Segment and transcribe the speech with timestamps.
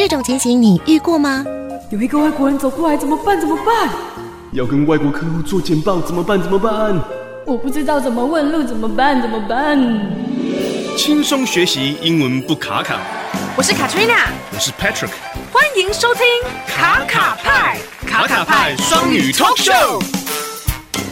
[0.00, 1.44] 这种情形你遇过吗？
[1.90, 3.38] 有一个外国人走过来，怎么办？
[3.38, 3.90] 怎么办？
[4.52, 6.40] 要跟外国客户做简报，怎么办？
[6.40, 6.98] 怎么办？
[7.44, 9.20] 我不知道怎么问路，怎么办？
[9.20, 9.78] 怎么办？
[10.96, 12.98] 轻松学习英文不卡卡。
[13.54, 15.10] 我是 Katrina，我是 Patrick，
[15.52, 16.24] 欢迎收听
[16.66, 20.02] 卡卡派卡卡派双语 Talk Show。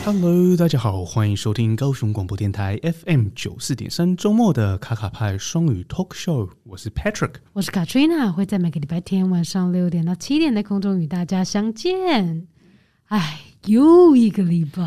[0.05, 6.49] Hello，大家好，欢迎收听高雄广播电台 FM 九四点三周末的卡卡派双语 Talk Show。
[6.65, 12.47] 我是 Patrick，我是 Katrina，会在每个礼拜天晚上六点到七点的空中与大家相见。
[13.09, 14.83] 哎，又一个礼拜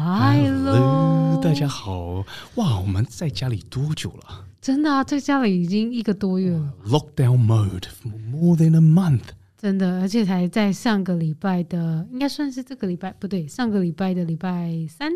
[0.47, 0.73] 了。
[0.73, 2.25] Hello，大家好。
[2.55, 4.45] 哇，我们在家里多久了？
[4.59, 6.73] 真的啊，在家里已经一个多月了。
[6.87, 9.33] Lockdown mode for more than a month。
[9.61, 15.11] 真的，而且才在上个礼拜的，应该算是这个礼拜不对，上个礼拜的礼拜三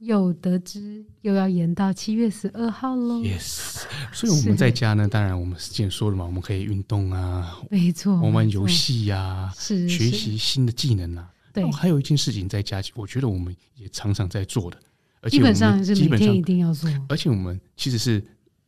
[0.00, 3.22] 又得知又要延到七月十二号喽。
[3.22, 11.30] Yes，所以我们在家呢，当然我们之前说了嘛，我们可以运动啊，没错，玩玩游戏呀，是学习新的技能啊。
[11.54, 14.76] 对，还有一件事情在家，我觉得我们也常常在做的，
[15.22, 18.22] 而且基本上是每天一定要做，而且我们其实是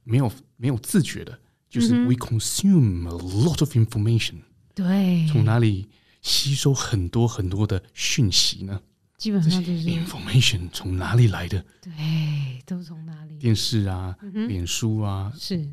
[0.04, 4.36] 没有没有自觉的，就是 we consume a lot of information。
[4.74, 5.88] 对，从哪里
[6.20, 8.80] 吸收很多很多的讯息呢？
[9.18, 11.64] 基本上就是 information 从哪里来的？
[11.80, 11.92] 对，
[12.66, 13.38] 都从哪里？
[13.38, 14.16] 电视啊，
[14.48, 15.68] 脸书啊，是，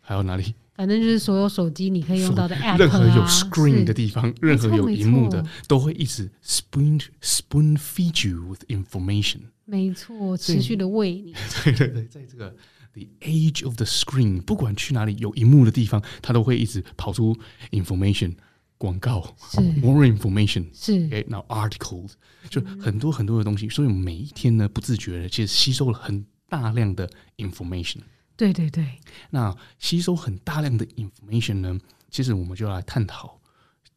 [0.00, 0.54] 还有哪里？
[0.74, 9.40] 反正就是所有手机你可以用到的 app，任何有 screen 的地方，任何有荧幕的，都会一直 spoon spoon feed you with information。
[9.64, 11.34] 没错，持续的喂你。
[11.64, 12.54] 对对对，在这个
[12.92, 17.36] the age of the screen，不管去哪里有荧幕的地方，它都会一直跑出
[17.70, 18.34] information
[18.76, 19.36] 广告
[19.80, 22.12] ，more information，是 okay, now articles，
[22.48, 27.98] 就很多很多的东西，所以每一天呢，不自觉的其实吸收了很大量的 information。
[28.36, 29.00] 对对对，
[29.30, 33.40] 那吸收很大量的 information 呢，其实我们就要来探讨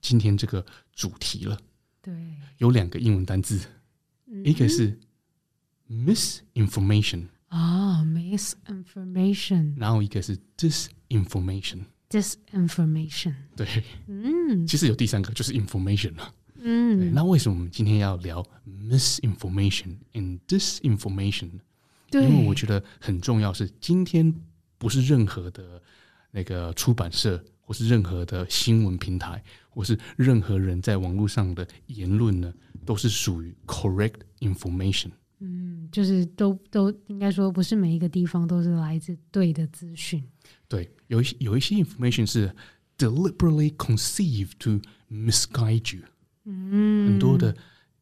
[0.01, 1.59] 今天这个主题了。
[2.01, 2.11] 对，
[2.57, 3.61] 有两个英文单字，
[4.25, 4.99] 嗯、一个是
[5.87, 21.50] misinformation 啊、oh，misinformation，然后一个是 disinformation，disinformation，对，嗯，其实有第三个就是 information 了，嗯，那为什么我们今天要聊 misinformation and disinformation？
[22.12, 24.32] 因为我觉得很重要，是今天
[24.78, 25.82] 不是任何的
[26.30, 35.10] 那个出版社，或是任何的新闻平台，或是任何人在网络上的言论呢，都是属于 correct information。
[35.43, 40.23] 嗯，就是都都应该说，不是每一个地方都是来自对的资讯。
[40.67, 42.55] 对，有一些有一些 information 是
[42.97, 44.79] deliberately conceived to
[45.11, 46.03] misguide you。
[46.45, 47.55] 嗯，很多的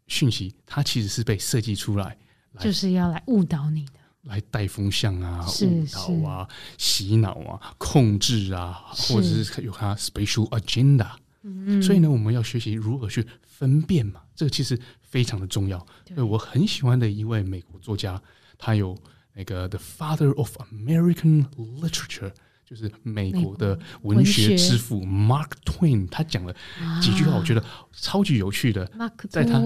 [0.07, 2.17] 讯息，它其实是被设计出来，
[2.59, 3.93] 就是要来误导你的。
[4.23, 6.47] 来带风向啊，误导啊，
[6.77, 11.09] 洗脑啊，控制啊，或者是有它 special agenda。
[11.41, 14.77] 嗯，所以呢，我们要学习如何去分辨嘛，这个其实
[15.09, 15.85] 非常的重要。
[16.05, 18.21] 对，我很喜欢的一位美国作家，
[18.57, 18.97] 他有
[19.33, 22.31] 那个 The Father of American Literature，
[22.65, 26.07] 就是美国的文学之父 Mark Twain。
[26.09, 26.55] 他讲了
[27.01, 28.89] 几句话，我觉得超级有趣的。
[29.29, 29.61] 在他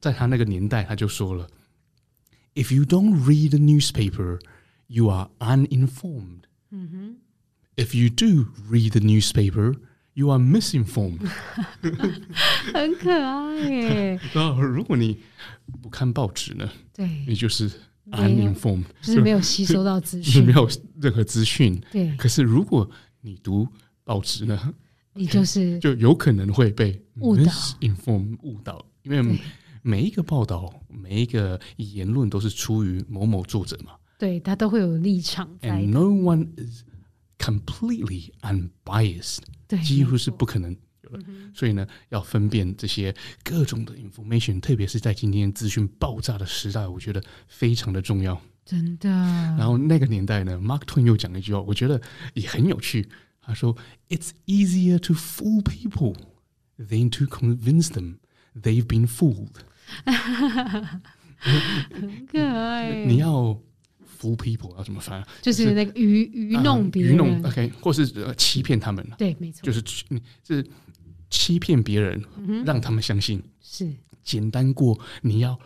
[0.00, 1.48] 在他那个年代，他就说了。
[2.54, 4.40] If you don't read the newspaper,
[4.88, 6.42] you are uninformed.
[7.76, 9.76] If you do read the newspaper,
[10.18, 11.20] you are misinformed.
[12.74, 14.20] 很可爱耶。
[14.34, 15.18] 然后，如果你
[15.80, 16.68] 不看报纸呢？
[16.92, 17.70] 对，你就是
[18.10, 20.68] uninformed，就是没有吸收到资讯，没有
[21.00, 21.80] 任何资讯。
[21.92, 22.16] 对。
[22.16, 22.88] 可是，如果
[23.20, 23.66] 你读
[24.02, 24.74] 报纸呢？
[25.14, 29.38] 你就是 就有可能会被 misinformed 误导，因为。
[29.80, 33.92] 每一个报道，每一个言论都是出于某某作者嘛？
[34.18, 35.70] 对，他都会有立场在。
[35.70, 36.82] And no one is
[37.37, 39.39] completely unbiased。
[39.67, 41.23] 对，几乎是不可能有的。
[41.27, 43.13] 嗯、所以呢，要分辨这些
[43.43, 48.41] 各种的 information，特别是在今天资讯爆炸的时代，我觉得非常的重要。
[48.65, 49.09] 真的。
[49.09, 52.01] 然后那个年代呢，Mark Twain 又讲了一句话，我觉得
[52.33, 53.09] 也很有趣。
[53.45, 56.15] 他说：“It's easier to fool people
[56.79, 58.19] than to convince them
[58.55, 59.49] they've been fooled。”
[61.81, 63.03] 很可爱。
[63.03, 63.59] 你要
[64.18, 65.24] fool people 要怎么翻？
[65.42, 69.06] 就是那个愚愚弄别人，愚弄 OK，或是欺骗他们。
[69.16, 69.82] 对，没错，就是
[70.46, 70.66] 是
[71.30, 72.22] 欺骗别人，
[72.64, 73.90] 让他们相信是
[74.22, 75.58] 简单过你要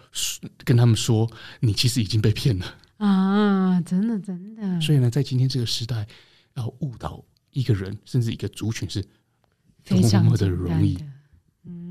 [0.65, 3.81] 跟他们说你其实已经被骗了啊！
[3.81, 4.81] 真的，真的。
[4.81, 6.07] 所以呢，在今天这个时代，
[6.55, 9.03] 要误导一个人甚至一个族群是
[9.85, 10.99] 多么的容易。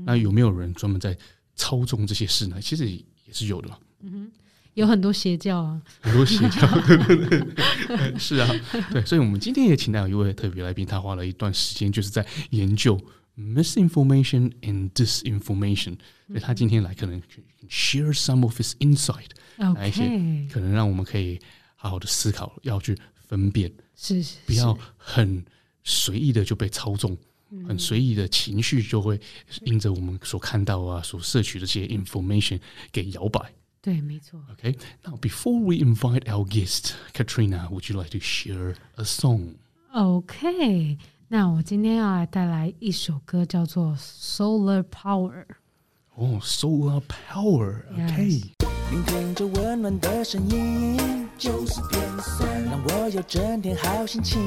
[0.04, 1.16] 那有没有人专门在？
[1.54, 3.78] 操纵这些事呢，其实也是有的嘛。
[4.00, 4.32] 嗯哼，
[4.74, 6.96] 有很多邪教啊，很多邪教， 对
[7.28, 8.48] 对是啊，
[8.90, 9.04] 对。
[9.04, 12.98] 所以，我们今天也请到一位特别来宾，他花了一段时间，就是在研究
[13.38, 15.96] misinformation and disinformation，
[16.28, 17.20] 所以他今天来可能
[17.68, 19.28] share some of his insight，
[19.74, 20.04] 来一些
[20.50, 21.38] 可能让我们可以
[21.76, 25.44] 好好的思考，要去分辨，是是，不要很
[25.84, 27.14] 随意的就被操纵，
[27.68, 29.20] 很随意的情绪就会
[29.64, 32.58] 因着我们所看到啊、所摄取的这些 information
[32.90, 33.52] 给摇摆。
[33.81, 34.39] 对，没错。
[34.55, 39.55] Okay, now before we invite our guest Katrina, would you like to share a song?
[39.93, 40.97] Okay.
[41.29, 45.31] 那我今天要来带来一首歌，叫做《Solar Power》。
[46.15, 48.41] 哦，Solar Power，OK。
[48.89, 54.39] 聆听着温暖的声音，九四点三，让我有整天好心情。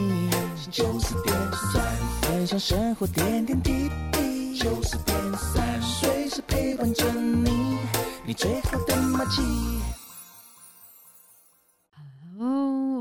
[0.71, 4.57] 九四点三，分享生活点点滴滴。
[4.59, 7.74] 九四点三，随时陪伴着你，
[8.28, 9.42] 你最后的默契。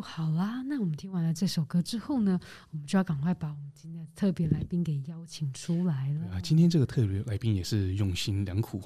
[0.03, 2.39] 好啦，那我们听完了这首歌之后呢，
[2.71, 6.35] 我们就要赶快把我们今天的特别来宾给邀请出来了。
[6.35, 8.83] 啊，今天这个特别来宾也是用心良苦，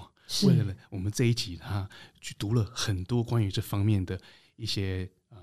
[0.47, 1.89] 为了我们这一集，他
[2.21, 4.19] 去读了很多关于这方面的
[4.55, 5.39] 一些呃，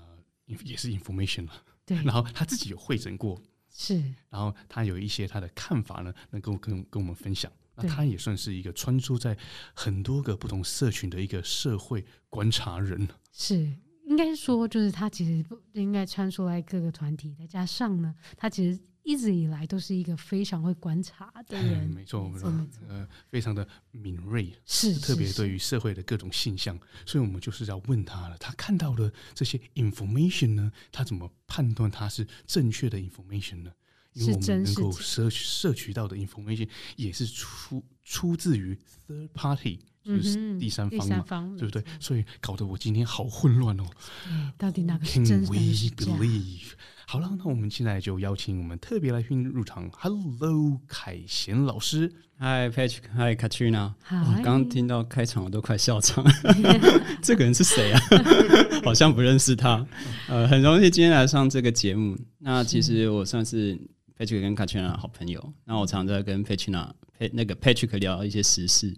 [0.46, 1.52] 也是 information 了。
[1.84, 3.40] 对， 然后他自己有会诊过，
[3.70, 7.52] 是，然后他有一些他的看法呢，能够跟跟我们分享。
[7.76, 9.36] 那他也算是一个穿梭在
[9.74, 13.08] 很多个不同社群的一个社会观察人。
[13.32, 13.76] 是。
[14.08, 22.48] 应该说，就是他其实不应该穿梭在各个团体，再加上呢，他其实一直以来都是一个非常会观察的人，没错，没错，
[22.86, 33.72] 呃，非常的敏锐，是，特别对于社会的各种现象，所以我们就是要问他了，他看到的这些 information 呢，他怎么判断它是正确的 information 呢？
[34.16, 38.76] 因为我们能够摄摄取到的 information 也是出出自于
[39.06, 39.78] third party。
[40.04, 41.84] 就是第三方嘛，嗯、第三方对不对？
[41.98, 43.84] 所以搞得我今天好混乱哦。
[44.56, 45.56] 到底哪个是真？Can we
[45.96, 46.74] believe？
[47.08, 49.90] 好了，那我们现在就邀请我们特别来宾入场。
[49.98, 52.12] Hello，凯贤老师。
[52.38, 53.94] Hi，Patrick，Hi，Katrina。
[54.08, 56.24] 刚刚听到开场，我都快笑场。
[57.20, 58.00] 这个人是谁啊？
[58.86, 59.84] 好像不认识他。
[60.28, 62.16] 呃，很荣幸今天来上这个节目。
[62.38, 63.76] 那其实我算是
[64.16, 65.52] Patrick 跟 Katrina 好朋友。
[65.64, 66.92] 那我常在跟 Patrina、
[67.32, 68.96] 那个 Patrick 聊一些时事。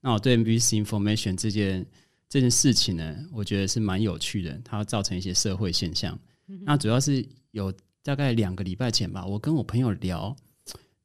[0.00, 1.86] 那我对 misinformation 这件
[2.28, 6.18] 这件事情呢，我觉得是蛮有趣的，它会造成一些社会现象。
[6.62, 7.72] 那主要是有
[8.02, 10.34] 大概两个礼拜前吧，我跟我朋友聊，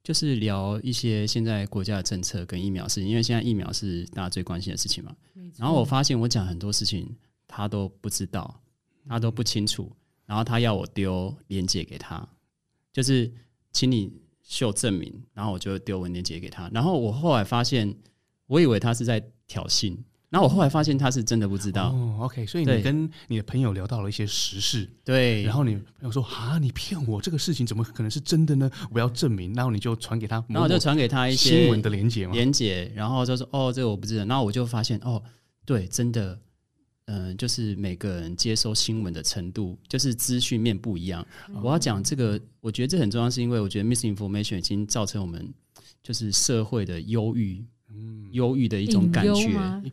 [0.03, 5.15] 就是聊一些现在国家的政策跟疫苗事情，因为现在疫苗是大家最关心的事情嘛。
[5.57, 7.15] 然后我发现我讲很多事情
[7.47, 8.61] 他都不知道，
[9.07, 9.91] 他都不清楚，
[10.25, 12.27] 然后他要我丢链接给他，
[12.93, 13.31] 就是
[13.71, 16.69] 请你秀证明，然后我就丢文链接给他。
[16.73, 17.95] 然后我后来发现。
[18.47, 19.95] 我以为他是在挑衅，
[20.27, 21.87] 然后我后来发现他是真的不知道。
[21.91, 28.69] 哦，OK，所以你跟你的朋友聊到了一些实事，对，然后你朋友说啊，你骗我，这个事情怎么可能是真的呢？
[28.91, 35.23] 我要证明，然后你就传给他，然后就传给他一些新闻的连接嘛，连接，然后就说哦，这个我不知道，然后我就发现哦，
[35.63, 36.37] 对，真的，
[37.05, 41.25] 嗯、呃，就是每个人接收新闻的程度，就是资讯面不一样。
[41.49, 45.53] 嗯、我要讲这个，我觉得这很重要，是因为我觉得 misinformation 已经造成我们
[46.01, 47.63] 就是社会的忧郁。
[47.93, 49.35] 嗯，忧郁的一种感觉，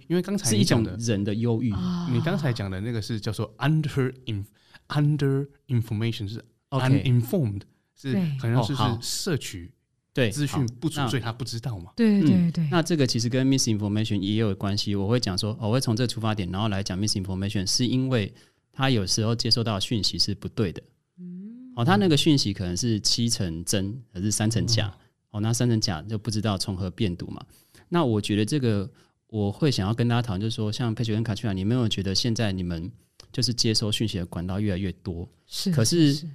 [0.07, 1.75] 因为刚才是一种人的忧郁。
[2.13, 4.47] 你刚才讲的那个是叫做 under in
[4.87, 7.63] under information 是 uninformed，
[7.97, 9.73] 是好像是是摄取
[10.19, 11.93] 对资讯不足，所以他不知道嘛。
[11.95, 12.67] 对对对。
[12.73, 14.97] 那这个其实跟 misinformation 也有关系。
[14.97, 18.35] 我会讲说，我会从这个出发点，然后来讲 misinformation，是因为
[18.73, 20.83] 他有时候接收到讯息是不对的。
[21.21, 21.73] 嗯。
[21.77, 24.93] 哦，他那个讯息可能是七成真，还是三成假？
[25.31, 27.41] 哦，那三成假就不知道从何辨读嘛。
[27.89, 28.91] 那我觉得这个
[29.29, 32.91] 我会想要跟大家讨论，就是说，像 Patrick 跟 Katrina，你们有没有觉得现在你们
[33.31, 35.29] 就是接收讯息的管道越来越多？
[35.47, 36.27] 是，可是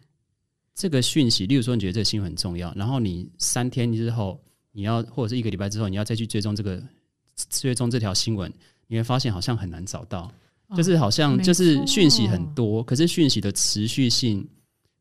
[0.76, 6.82] 这个讯息，例如说你觉得这个新闻很重要，然后你三天之后你要或者是一个礼拜之后你要再去追踪这个
[7.50, 8.52] 追踪这条新闻，
[8.88, 10.32] 你会发现好像很难找到，
[10.76, 14.48] 就是好像就是讯息很多，可是讯息的持续性。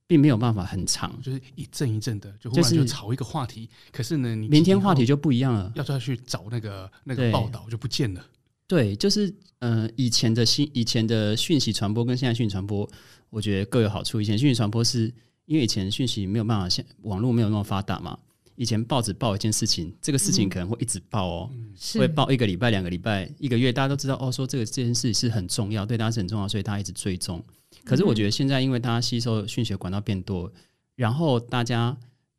[0.04, 3.66] 并没有办法很长，就是一阵一阵的，就忽然就炒一个话题。
[3.90, 8.22] 可是呢，你明天话题就不一样了，要再去找那个那个报道就不见了。
[8.66, 12.86] 对，就是呃，以前的新以前的讯息传播跟现在讯息传播，
[13.30, 14.20] 我觉得各有好处。
[14.20, 15.10] 以前讯息传播是
[15.52, 18.18] 因为以前讯息没有办法，像网络没有那么发达嘛。
[18.56, 27.44] 以前报纸报一件事情，这个事情可能会一直报哦，嗯、会报一个礼拜、两个礼拜、一个月，大家都知道哦，说这个这件事是很重要，对大家是很重要，所以大家一直追踪。
[27.84, 30.50] 可是我觉得现在，因为大家吸收讯息的管道变多，
[30.94, 31.94] 然后大家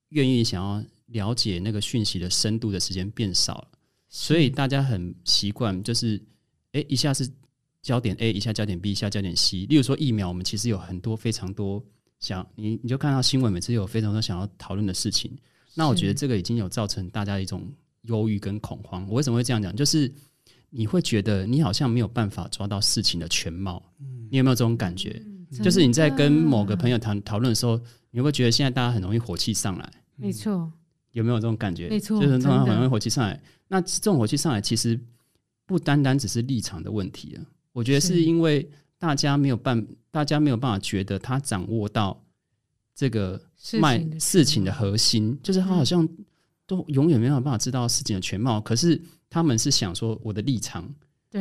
[0.09, 3.67] 愿意想要了解那个讯息的深度的时间变少了，
[4.09, 6.19] 所以大家很习惯就是，
[6.71, 7.29] 哎，一下是
[7.83, 9.67] 焦点 A，一下焦点 B，一下焦点 C。
[9.67, 11.83] 例如说疫苗，我们其实有很多非常多
[12.23, 15.29] 想你，你就看到新闻，每次有非常多想要讨论的事情，
[15.75, 17.69] 那我觉得这个已经有造成大家一种
[18.03, 19.05] 忧郁跟恐慌。
[19.09, 19.75] 我为什么会这样讲？
[19.75, 20.09] 就是
[20.69, 23.83] 你会觉得你好像没有办法抓到事情的全貌。
[23.99, 25.21] 嗯，你有没有这种感觉？
[25.51, 27.77] 嗯、就是你在跟某个朋友谈讨论的时候，
[28.09, 29.91] 你会觉得现在大家很容易火气上来。
[30.15, 30.71] 没错，
[31.11, 31.89] 有没有这种感觉？
[31.89, 33.37] 没错，就是通常很容易火气上来。
[33.67, 34.97] 那这种火气上来，其实
[35.65, 37.43] 不单单只是立场的问题啊。
[37.73, 38.65] 我觉得是因为
[39.03, 42.23] 大家没有办，大家没有办法觉得他掌握到
[42.95, 43.37] 这个
[43.81, 46.07] 卖事情的核心，就是他好像
[46.65, 48.61] 都永远没有办法知道事情的全貌。
[48.61, 50.89] 可是他们是想说，我的立场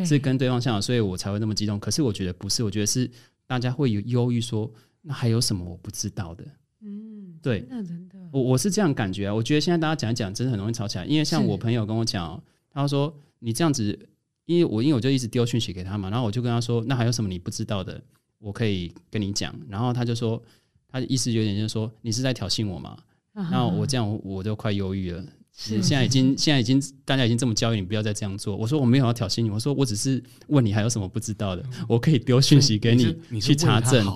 [0.04, 1.78] 是跟对方像，所以我才会那么激动。
[1.78, 3.09] 可是我觉得不是，我觉得是
[3.47, 4.69] 大家会有忧郁，说
[5.00, 6.45] 那还有什么我不知道的？
[6.81, 9.35] 嗯，对，真的真的，我我是这样感觉啊。
[9.37, 11.04] 我觉得现在大家讲一讲，真的很容易吵起来。
[11.04, 12.42] 因为像我朋友跟我讲，
[12.73, 13.97] 他说你这样子。
[14.46, 18.02] 因为我因为我就一直丢讯息给他嘛，然后我就跟他说，那还有什么你不知道的，
[18.38, 19.54] 我可以跟你讲。
[19.68, 20.42] 然后他就说，
[20.88, 22.96] 他的意思有点就是说，你是在挑衅我嘛？
[23.32, 25.25] 然后我这样我就快忧郁了。
[25.54, 28.56] 是现在已经现在已经大家已经这么教育你不要再这样做。
[28.56, 34.06] 我说我没有要挑衅你，我说我只是问你还有什么不知道的，我可以丢讯息给你，你去查证。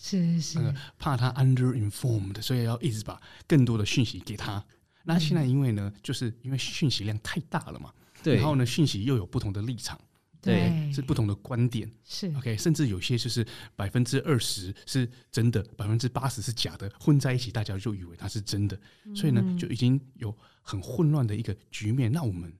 [0.00, 0.58] 是是，
[0.98, 4.64] 怕他 under informed，所以要一直把更多的讯息给他。
[5.02, 7.90] 那现在因为呢，就是因为讯息量太大了嘛。
[8.24, 10.00] 对，然后呢，讯息又有不同的立场，
[10.40, 22.10] 对，是不同的观点，是 OK，甚至有些就是百分之二十是真的，百分之八十是假的，混在一起，大家就以为它是真的，嗯、所以呢，就已经有很混乱的一个局面。
[22.10, 22.50] 那我们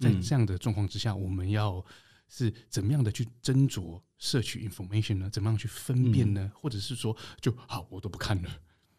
[0.00, 1.84] 在这样的状况之下，嗯、我们要
[2.28, 5.30] 是怎么样的去斟酌摄取 information 呢？
[5.30, 6.42] 怎么样去分辨呢？
[6.42, 8.50] 嗯、或者是说，就好，我都不看了。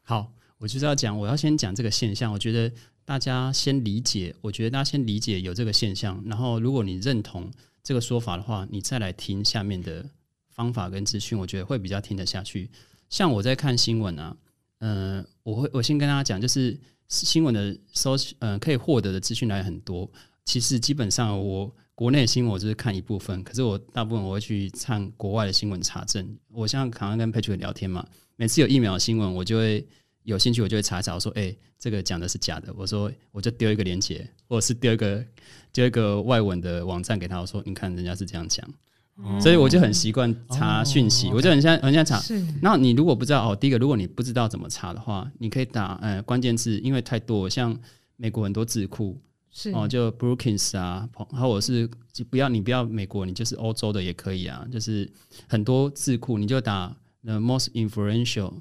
[0.04, 2.74] 好，我就是要讲，我要先讲这个现象，我觉得。
[3.08, 7.50] 大家先理解，我觉得大家先理解有这个现象，然后如果你认同
[7.82, 10.06] 这个说法的话，你再来听下面的
[10.50, 12.70] 方法跟资讯，我觉得会比较听得下去。
[13.10, 14.36] 像我在看新闻啊，
[14.80, 20.12] 嗯、我会我先跟大家讲，就是新闻的搜，嗯、可以获得的资讯来很多。
[20.44, 26.38] 其实基本上我国内新闻我就是看一部分，可是我大部分我会去看国外的新闻查证。
[26.50, 29.88] 我像刚刚跟 Patrick 聊天嘛，每次有疫苗新闻，我就会。
[30.28, 35.24] 有兴趣我就会查一查，我说：“哎、欸，这个讲的是假的。”我说：“我就丢一个链接，或者是丢一个
[35.72, 37.40] 丢一个外文的网站给他。
[37.40, 38.68] 我说：‘你看，人家是这样讲。
[39.24, 42.22] 哦’所以我就很习惯查讯息，哦、我就很像很像查。
[42.62, 47.74] 然后你如果不知道哦，第一个，如果你不知道怎么查的话，你可以打呃关键字，因为太多，像
[48.18, 49.18] 美国很多智库
[49.50, 51.90] 是哦，就 Brookings 啊，或者是
[52.30, 55.10] 不要你不要美国，你就是欧洲的也可以啊，就是
[55.48, 56.94] 很多智库，你就打
[57.24, 58.52] The most influential。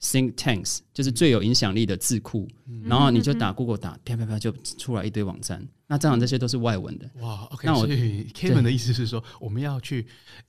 [0.00, 5.66] Think tanks 就是最有影响力的智库，嗯、然后你就打 Google 打啪啪啪就出来一堆网站。
[5.88, 7.10] 那这样这些都是外文的。
[7.16, 7.66] 哇，OK。
[7.66, 10.06] 那我 Kevin 的意思是说，我们要去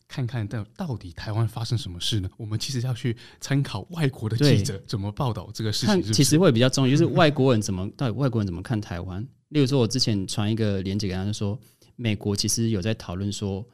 [0.08, 2.30] 看看到到底台湾发生什么事呢？
[2.38, 9.28] 我们其实要去参考外国的记者怎么报道这个事情是是，其实会比较重要，就是外国人怎么到底外国人怎么看台湾。
[9.48, 11.60] 例如说，我之前传一个链接给他，就说
[11.96, 13.66] 美国其实有在讨论说，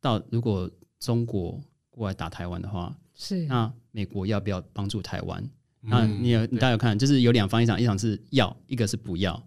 [0.00, 1.60] 到如果中国
[1.90, 2.96] 过来打台湾的话。
[3.22, 5.42] 是，那美国要不要帮助台湾？
[5.82, 9.40] 嗯、那你有你大家有看，就是有两方，一场一场是要，一个是不要。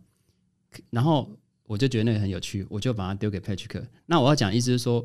[0.92, 1.28] 然后
[1.66, 3.84] 我就觉得那个很有趣，我就把它丢给 Patrick。
[4.06, 5.04] 那我要讲的意思是说，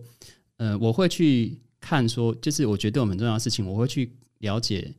[0.58, 4.92] 呃，我会去看说，就是我觉得对我们很重要的事情，我会去了解，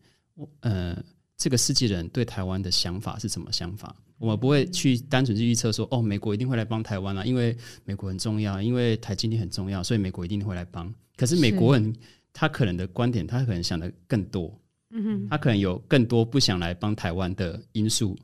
[0.61, 0.97] 呃，
[1.37, 3.95] 这个世界人对台湾的想法是什么想法。
[4.17, 10.91] 我们不会去单纯去预测说，哦，美国一定会来帮台湾啊，因为美国很重要，因为台积电很重要，所以美国一定会来帮。
[11.15, 11.95] 可是美国人。
[12.31, 14.57] 他可能的观点，他可能想的更多，
[14.91, 18.17] 嗯哼，他可能有更多不想来帮台湾的因素，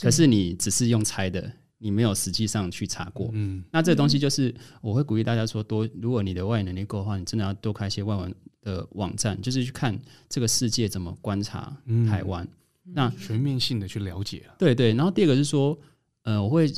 [0.00, 11.76] 可是你只是用猜的，你没有实际上去查过，嗯，那这个东西就是我会鼓励大家说多，如果你的外语能力够的话，你真的要多开一些外文的网站，就是去看这个世界怎么观察
[12.08, 12.44] 台湾，
[12.86, 14.94] 嗯、那全面性的去了解，对对。
[14.94, 15.78] 然后第二个是说，
[16.22, 16.72] 呃，我会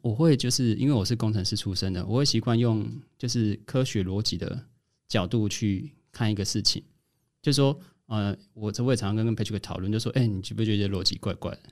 [0.00, 2.86] 我会就是因为我是工程师出身的，我会习惯用
[3.18, 4.66] 就是科学逻辑的。
[5.12, 6.82] 角度去看一个事情，
[7.42, 11.64] 就是说，呃，我这我也常常跟跟 Patrick 讨论，就说，哎、欸，你觉不觉得逻辑怪怪的？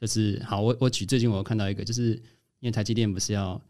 [0.00, 2.12] 就是好，我我举最近我看到一个，就是
[2.60, 3.60] 因为台积电不是要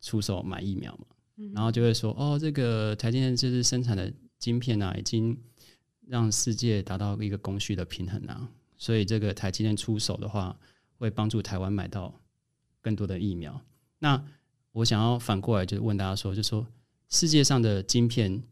[0.00, 1.06] 出手买疫苗嘛，
[1.38, 5.36] 嗯、然后就会说，哦，这个台积电就是生产的晶片啊，已经
[6.06, 10.56] 让世界达到一个供需的平衡啊，所以这个台积电出手的话，
[10.98, 12.14] 会帮助台湾买到
[12.80, 13.60] 更多的疫苗。
[13.98, 14.24] 那
[14.70, 16.64] 我想要反过来，就是问大家说，就说。
[17.08, 18.42] 世界上的晶片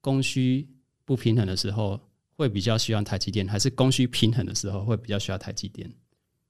[0.00, 0.68] 供需
[1.04, 2.00] 不平衡的时候，
[2.36, 5.92] 会比较需要台积电，还是供需平衡的时候会比较需要台积电？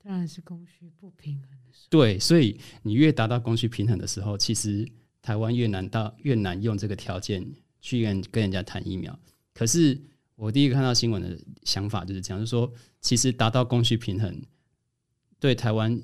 [0.03, 1.87] 当然是供需不平衡的时候。
[1.91, 4.87] 对，所以你越达到供需平衡的时候，其实
[5.23, 7.47] 台湾越难到越难用这个条件
[7.81, 9.19] 去跟跟人家谈疫苗。
[9.53, 10.01] 可是
[10.37, 14.43] 我第一个看到新闻的想法就是这样，就是说其实达到供需平衡
[15.39, 16.01] 对台湾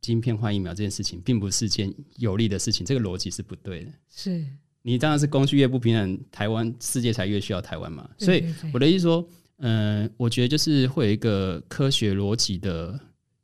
[0.00, 3.92] 晶片换疫苗这件事情，并不是件有利的事情，这个逻辑是不对的。
[4.08, 4.46] 是
[4.86, 8.08] 你当然是供需越不平衡，台湾世界才越需要台湾嘛。
[8.18, 12.96] 所以我的意思说，嗯、呃，我觉得就是会有一个科学逻辑的，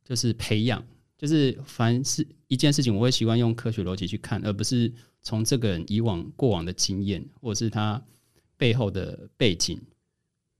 [0.04, 0.80] 就是培养，
[1.18, 8.00] 就是凡是一件事情，我会习惯用科学逻辑去看，而不是从这个人以往过往的经验，或者是他
[8.56, 9.80] 背后的背景。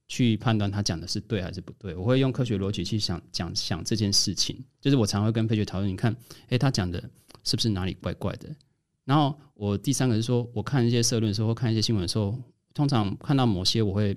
[0.09, 4.62] 去判断他讲的是对还是不对，我会用科学逻辑去想讲想这件事情。
[4.79, 6.12] 就是我常会跟佩雪讨论，你看，
[6.49, 7.03] 诶、欸，他讲的
[7.45, 8.55] 是不是哪里怪怪的？
[9.04, 12.38] 然后我第三个是说，我看一些社论的时候，或看一些新闻的时候，
[12.75, 14.14] 通常看到某些，我会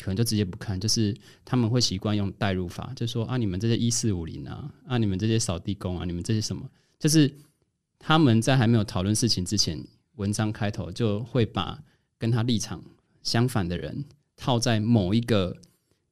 [0.00, 7.32] 可能就直接不看，就是他们会习惯用代入法，就是说啊，你们这些一四五零啊，啊，你们这些扫地工啊，你们这些什么，就是
[7.98, 9.78] 他们在还没有讨论事情之前，
[10.16, 11.82] 文章开头就会把
[12.18, 12.82] 跟他立场
[13.22, 14.04] 相反的人。
[14.36, 15.56] 套在某一个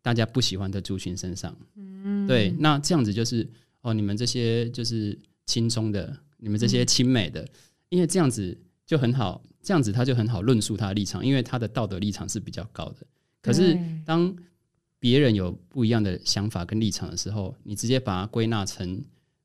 [0.00, 3.44] 大家不喜欢的族群身上，嗯，对，那这样子就是
[3.80, 7.44] 哦，你们这些就是亲中的，你们这些亲美的，
[7.92, 8.56] 因为这样子
[8.86, 13.06] 就很好，这样子他就很好论述他的立场，因为他的道德立场是比较高的。
[13.42, 14.34] 可是当
[14.98, 19.04] 别人有不一样的想法跟立场的时候，你直接把它归纳成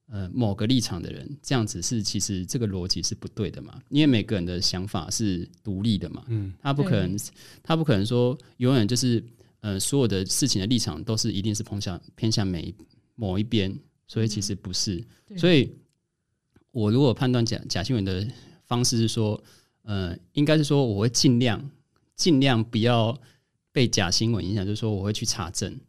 [0.10, 3.82] 呃某个立场的人，这样子是其实这个逻辑是不对的嘛？
[3.90, 7.18] 因为每个人的想法是独立的嘛，嗯，他不可能，
[7.62, 9.22] 他不可能说永远就是
[9.60, 12.74] 呃所有的事情的立场都是一定是偏向偏向每
[13.16, 13.78] 某一边，
[14.08, 15.04] 所以其实不是。
[15.36, 15.70] 所以
[16.78, 18.28] 我如果判断假假新闻的
[18.66, 19.44] 方式是说，
[19.82, 21.72] 呃，应该是说我会尽量
[22.16, 23.20] 尽量不要
[23.72, 25.80] 被假新闻影响，就是说我会去查证。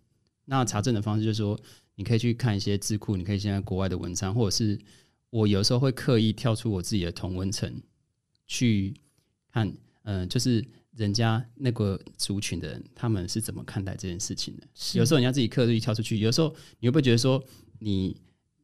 [0.47, 1.59] 那查证的方式就是说。
[1.99, 4.79] 你可以去看一些智库，你可以现在国外的文章，或者是
[5.31, 7.75] 我有时候会刻意跳出我自己的同温层
[8.47, 8.95] 去
[9.53, 9.67] 看，
[10.05, 10.65] 嗯、呃，就是
[10.95, 14.63] 人家那个族群的人他们是怎么看待这件事情的。
[14.97, 17.45] 有时候人家自己刻意跳出去，有时候你会不会觉得说
[17.81, 18.17] 你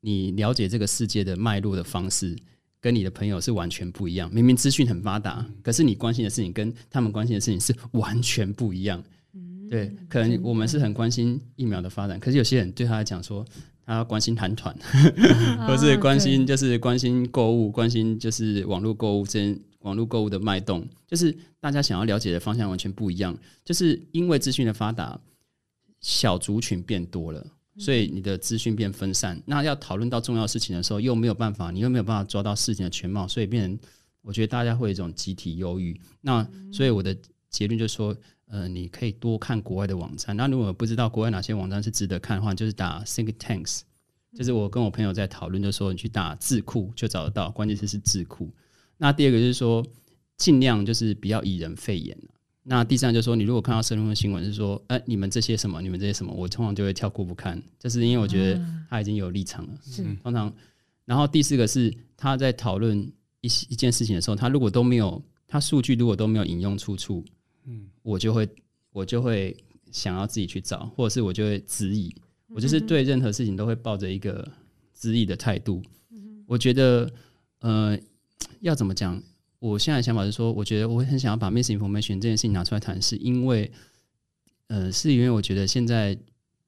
[0.05, 2.37] 你了解这个世界的脉络的方式
[2.79, 4.31] 跟你的朋友是完全不一样？
[4.31, 9.03] 明明资讯很发达，可是你关心的事情跟他们关心的事情是完全不一样。
[9.71, 13.43] 对，可能我们是很关心疫苗的发展，可是有些人对他来讲说，
[13.87, 14.77] 他关心韩团，
[15.67, 23.35] 或是关心就是关心购物，关心就是网络购物，这网络购物的脉动，就是大家想要了解的方向完全不一样。
[23.65, 25.19] 就是因为资讯的发达，
[26.03, 27.47] 小族群变多了，
[27.79, 29.43] 所以你的资讯变分散。
[29.47, 33.79] 那要讨论到重要事情的时候，又没有办法，你又没有办法抓到事情的全貌，所以变成
[34.23, 36.01] 我觉得大家会有一种集体忧郁。
[36.21, 37.17] 那所以我的
[37.51, 38.17] 结论就是说。
[38.47, 40.37] 呃，你可以多看国外的网站。
[40.37, 43.81] 那如果不知道国外哪些网站是值得看的话，就是打 think tanks，
[44.37, 48.49] 就是我跟我朋友在讨论，就是说你去打智库就找得到，关键词是智库。
[48.99, 49.85] 那第二个就是说，
[50.37, 52.17] 尽量就是不要以人废言。
[52.67, 59.73] 那第三就是说，你如果看到社论的新闻是说，哎、呃，你们这些什么，你们这些什么，我通常就会跳过不看，就是因为我觉得他已经有立场了。
[59.85, 60.51] 是，通常。
[61.05, 62.99] 然后第四个是他在讨论
[63.43, 67.23] 一一件事情的时候，他如果都没有，他数据如果都没有引用出处。
[67.67, 68.49] 嗯，我就会
[68.93, 69.55] 我就会
[69.93, 72.15] 想要自己去找，或者是我就会质疑。
[72.49, 74.51] 我就是对任何事情都会抱着一个
[74.95, 75.83] 质疑的态度。
[76.47, 77.13] 我觉得，
[77.61, 77.99] 呃，
[78.61, 79.23] 要怎么讲？
[79.65, 83.73] 我现在想法是说，我觉得我很想要把 misinformation 这件事情拿出来谈，是因为，
[84.67, 86.15] 呃，是因为我觉得现在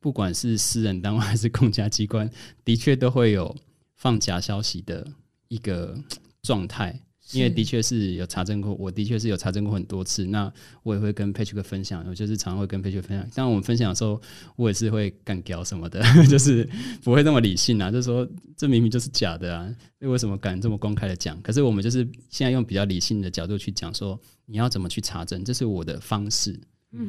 [0.00, 2.30] 不管是私人单位还是公家机关，
[2.64, 3.54] 的确都会有
[3.96, 5.06] 放假消息的
[5.48, 5.94] 一个
[6.40, 6.98] 状态。
[7.32, 10.24] 因为的确是有查证过，我的确是有查证过很多次。
[10.26, 13.28] 那我也会跟 Patrick 分享，我就是常常会跟 Patrick 分享。
[13.34, 14.20] 当我们分享的时候，
[14.54, 16.68] 我也是会干掉什么的， 就是
[17.02, 17.90] 不会那么理性啊。
[17.90, 21.40] 就是说，这明明就是假的啊，为什么敢这么公开的讲？
[21.42, 26.58] 可是我们就是现在用比较理性的角度去讲，说你要怎么去查证，这是我的方式，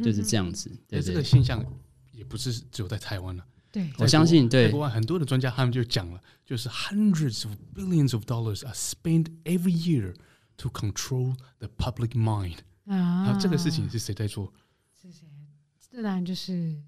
[0.03, 0.69] 就是这样子。
[0.87, 1.63] 对，对，对，这个现象
[2.11, 3.43] 也不是只有在台湾了。
[3.71, 10.15] 对，我相信，对国外很多的专家他们就讲了，就是 hundreds of billions of dollars are spent every year
[10.55, 14.51] to control the public mind 啊，这个事情是谁在做？
[14.99, 15.27] 是谁？
[15.77, 16.81] 自然就是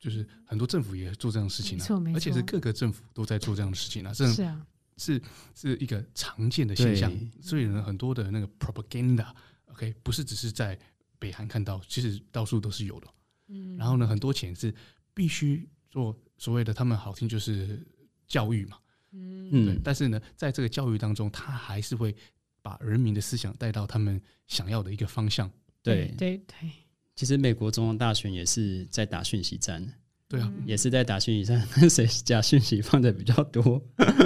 [0.00, 5.22] 就是很多政府也做这样的事情啊，没错没错，而且是各个政府都在做这样的事情啊，这是啊，是
[5.54, 10.76] 是一个常见的现象，所以呢，很多的那个 propaganda，OK，不是只是在
[11.18, 13.06] 北韩看到，其实到处都是有的，
[13.48, 14.74] 嗯，然后呢，很多钱是
[15.12, 15.68] 必须。
[15.92, 17.86] 做所谓的他们好听就是
[18.26, 18.78] 教育嘛，
[19.12, 19.78] 嗯，对。
[19.84, 22.14] 但是呢，在这个教育当中，他还是会
[22.62, 25.50] 把人民的思想带到他们想要的一个方向。
[25.82, 26.70] 对对对。
[27.14, 29.86] 其实美国总统大选也是在打讯息战，
[30.26, 33.82] 对啊，也是在打讯息战， 谁假讯息放的比较多？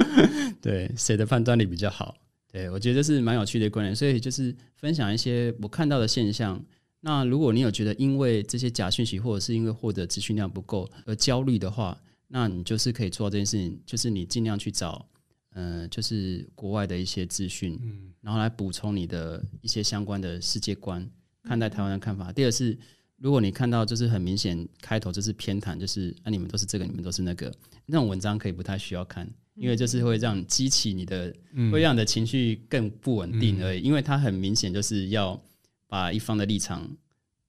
[0.62, 2.16] 对，谁的判断力比较好？
[2.53, 3.94] 对，我觉得是蛮有趣的观点。
[3.94, 6.64] 所以就是分享一些我看到的现象。
[7.01, 15.08] 那如果你有觉得因为这些假讯息，或者是因为获得资讯量不够而焦虑的话，那你就是可以做这件事情，就是你尽量去找，
[15.50, 21.08] 呃，就是国外的一些资讯，嗯，然后来补充你的一些相关的世界观，
[21.42, 22.32] 看待台湾的看法。
[22.32, 22.76] 第二是，
[23.18, 27.54] 如果你看到就是很明显开头就是偏袒，就是啊你们都是这个，你们都是那个，
[27.86, 31.32] 那种文章可以不太需要看，因为就是会让激起你的，
[31.70, 35.40] 会让你的情绪更不稳定而已，因为它很明显就是要
[35.86, 36.90] 把一方的立场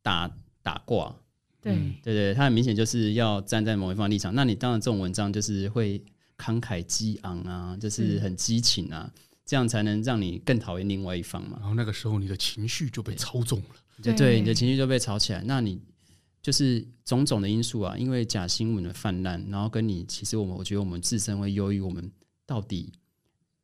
[0.03, 1.15] 打打挂。
[1.67, 4.33] 对、嗯、对对，他很明显就是要站在某一方立场。
[4.33, 6.01] 那你当然这种文章就是会
[6.37, 11.57] 慷慨激昂啊，就是很激情啊，嗯、这样才能让你更讨厌另外一方嘛。
[11.59, 15.43] 然后那个时候你的情绪就被操纵了，对对，你的情绪就被炒起来。
[15.45, 15.79] 那你
[16.41, 22.09] 就是种种的因素啊，因为假新闻的泛滥，然后跟你其实我们我觉得我们自身会优于我们
[22.45, 22.91] 到底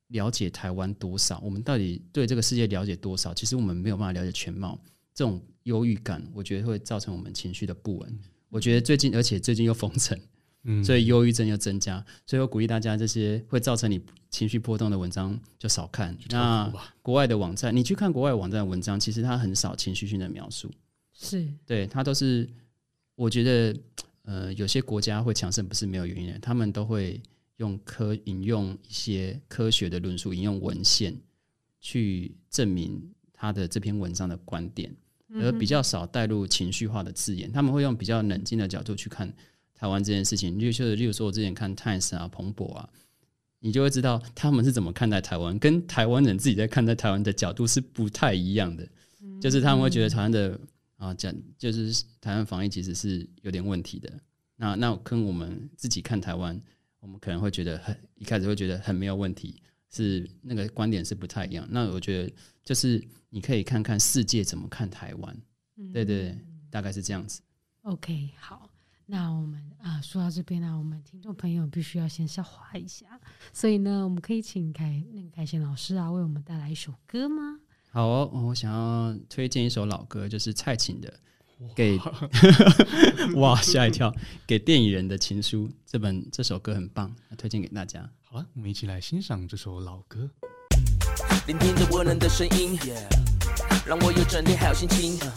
[0.10, 3.34] 了解台湾多少，我们到底对这个世界了解多少？
[3.34, 4.80] 其实我们没有办法了解全貌，
[5.14, 5.42] 这种。
[5.64, 8.20] 忧郁感，我觉得会造成我们情绪的不稳。
[8.50, 10.18] 我觉得最近，而且最近又封城，
[10.64, 12.06] 嗯，所以忧郁症又增加。
[12.26, 16.18] 所以我鼓励大家，这些会造成你情绪波动的文章就少看。
[16.30, 16.72] 那
[17.02, 20.72] 国外的网站，你去看国外网站的文章，其实它很少情绪性的描述，
[21.14, 22.50] 是对，它都是。
[23.16, 23.80] 我觉得，
[24.24, 27.22] 呃，有些国家会强盛，不是没有原因的，他们都会
[27.58, 31.16] 用科引用一些科学的论述，引用文献
[31.80, 33.00] 去证明
[33.32, 34.92] 他的这篇文章的观点。
[35.36, 39.32] 而比较少带入情绪化的字眼，他们会用比较冷静的角度去看
[39.74, 40.60] 台湾这件事情。
[40.60, 42.90] 例如，例如说，我之前看《Times》啊、彭博啊，
[43.60, 48.88] 你就会知道他们是怎么看待台湾，跟台湾人自己在看待台湾的角度是不太一样的。
[49.42, 50.60] 就是他们会觉得台湾的
[50.98, 54.12] 啊，讲就是台湾防疫其实是有点问题的。
[54.56, 56.62] 那那跟我们自己看台湾，
[57.00, 59.62] 我们可能会觉得很一开始会觉得很没有问题，
[59.94, 61.66] 是那个观点是不太一样。
[61.70, 62.34] 那我觉得
[62.66, 63.02] 就是。
[63.36, 65.36] 你可以看看世界怎么看台湾，
[65.78, 66.38] 嗯、对对对，
[66.70, 67.42] 大概是这样子。
[67.82, 68.70] OK，好，
[69.08, 73.20] 那我们啊说到这边呢，我们听众朋友必须要先消化一下，
[73.52, 77.60] 所以呢，我们可以请凯那个凯贤老师啊为我们带来一首歌吗？
[77.90, 81.10] 好哦，我想要推荐一首老歌，就是蔡琴的
[81.76, 81.98] 《给》
[83.36, 84.14] 哇， 哇吓一跳，
[84.46, 88.10] 给电影人的情书这本这首歌很棒，推荐给大家。
[88.22, 90.30] 好啊，我们一起来欣赏这首老歌。
[91.48, 93.06] 聆听着温暖的声音，yeah.
[93.86, 95.18] 让我有整天好心情。
[95.20, 95.32] Uh.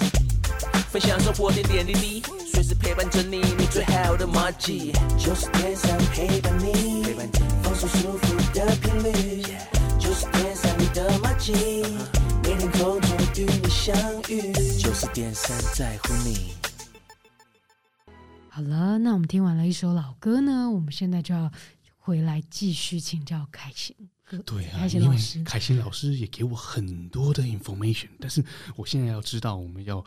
[0.89, 4.93] 分享生活点点滴滴，随时陪伴着你，你最好的麻吉。
[5.19, 9.43] 就是天上陪伴你，陪伴你放松舒服的频率。
[9.99, 12.99] 就是天上你的麻吉，每天空中
[13.37, 13.95] 与你相
[14.31, 14.51] 遇。
[14.79, 16.55] 九十点三在乎你。
[18.49, 21.53] 好了，那我们听完了一首老歌呢，我们现在就要
[21.99, 23.95] 回来继续请教凯欣。
[24.47, 28.43] 对啊，因为凯欣老师也给我很多的 information，但是
[28.75, 30.03] 我现在要知道，我们要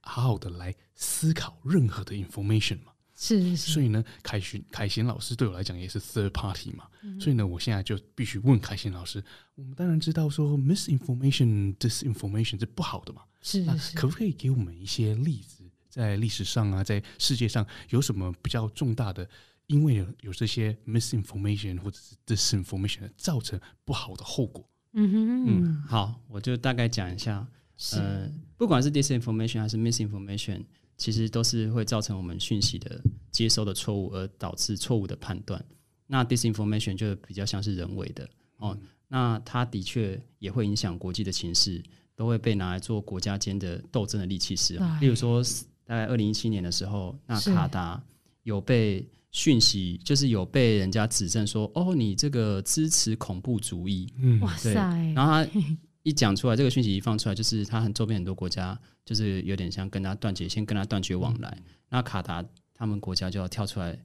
[0.00, 2.92] 好好的来思考任何的 information 嘛。
[3.24, 3.72] 是是是。
[3.72, 6.86] 所以呢，凯旋凯贤老师对我来讲也是 third party 嘛。
[7.02, 13.22] 嗯、所以呢，我现在就必须问凯旋老师，我们当然知道说 misinformation、disinformation 是不好的嘛。
[13.40, 13.96] 是是是。
[13.96, 19.26] 可不可以给我们一些例子，在历史上啊，在世界上有什么比较重大的？
[19.66, 24.68] 因为有有这些 misinformation 或者是 disinformation 造成不好的后果。
[24.92, 27.46] 嗯哼嗯，好，我就大概讲一下。
[27.94, 30.62] 呃，不管是 disinformation 还是 misinformation，
[30.96, 35.62] 其实都是会造成我们讯息的接收的错误，而导致错误的判断。
[36.06, 38.28] 那 disinformation 就比较像是人为的
[38.58, 38.76] 哦。
[38.80, 41.82] 嗯、那它的确也会影响国际的情势，
[42.14, 45.00] 都会被拿来做国家间的斗争的利器使用。
[45.00, 45.42] 例如说，
[45.84, 48.02] 大概二零一七年的时候，那卡达
[48.42, 54.72] 有被讯息就是有被人家指证说，哦，你这个支持恐怖主义，嗯，哇塞！
[55.14, 55.46] 然后他
[56.04, 61.52] 一讲出来，这个讯息一放出来，就是他很周边很多国家，就是有点像跟他断绝，先跟他断绝往来。
[61.58, 63.98] 嗯、那卡达他们国家就要跳出来，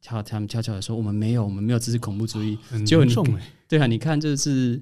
[0.00, 2.58] 跳他们跳出来说，我们没有，我们没有支持恐怖主义。
[2.68, 4.80] 很严重哎，对啊，你看，这是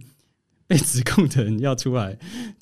[0.66, 2.16] 被指控的人要出来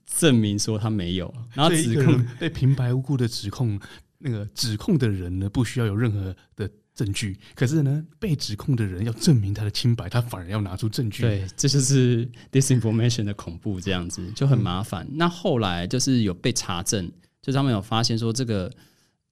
[0.06, 3.78] 证明说他没有，然后指控被平白无故的指控，
[4.18, 6.68] 那个指控的人呢，不需要有任何的。
[6.98, 11.22] 证据，可是呢，被指控的人要证明他的清白，他反而要拿出证据。
[11.22, 15.06] 对，这就是 disinformation 的恐怖，这样子就很麻烦。
[15.08, 17.06] 嗯、那后来就是有被查证，
[17.40, 18.68] 就是他们有发现说，这个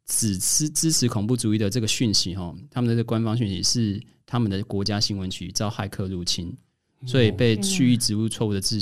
[0.04, 6.56] 支持支持恐怖主义的这个讯息，哈，他们的这官方讯息是他们的国家新闻局遭骇客入侵，
[7.04, 8.78] 所以被蓄意植入错误的资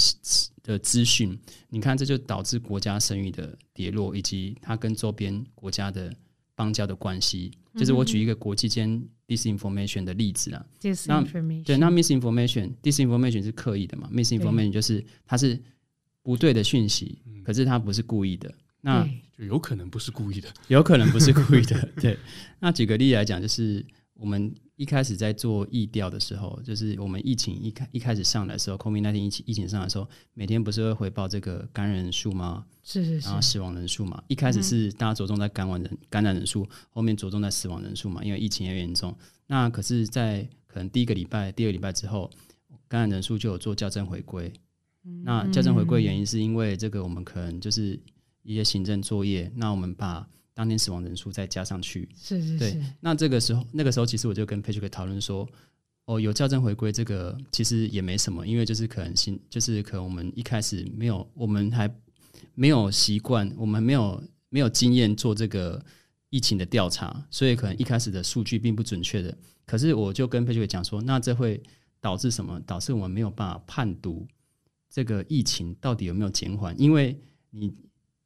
[0.62, 1.34] 的资讯。
[1.70, 6.14] 你看，这就导致国家声誉的跌落，以及它跟周边国家的
[6.54, 7.50] 邦交的关系。
[7.76, 10.64] 就是我举一个国际间 disinformation 的例子啊，
[11.08, 11.22] 那
[11.64, 15.60] 对，那 misinformation，disinformation 是刻意的嘛？misinformation 就是它是
[16.22, 19.04] 不对的讯息，可是它不是故意的，那
[19.36, 21.88] 就有可能不是故意的，有可能不是故意的。
[22.00, 22.16] 对，
[22.60, 23.84] 那举个例来讲，就是
[24.14, 32.64] 我们一开始在做疫调的时候，就是我们疫情一开一开始上来的时候，COVID-19 疫情疫情上来的时候，每天不是会回报这个感染人数吗？
[32.82, 39.14] 是是是，然后死亡人数嘛，一开始是大家着重在感染人感染人数，后面着重在死亡人数嘛，因为疫情也严重。
[39.48, 42.30] 那可是，在可能第一个礼拜、第二个礼拜之后，
[42.86, 44.52] 感染人数就有做校正回归。
[45.24, 48.00] 那校正回归原因是因为这个，我们可能就是
[48.42, 50.28] 一些行政作业，那我们把。
[50.54, 52.58] 当天死亡人数再加上去，是是是。
[52.58, 55.46] 对，那这个时候，那个时候其实我就跟 Patrick 讨论说，
[56.04, 61.92] 哦，有校正回归这个其实也没什么，因为就是可能新，就是可能我们一开始没有，我们还
[62.54, 65.84] 没有习惯，我们没有没有经验做这个
[66.30, 69.36] 疫情的调查，所以可能一开始的数据并不准确的。
[69.66, 71.60] 可是我就跟 Patrick 讲说，那这会
[72.00, 72.60] 导致什么？
[72.64, 74.24] 导致我们没有办法判读
[74.88, 77.74] 这个疫情到底有没有减缓，因为你。